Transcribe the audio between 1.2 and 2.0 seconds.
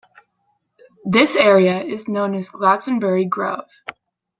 area